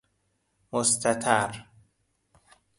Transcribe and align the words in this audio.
مستتر 0.73 1.65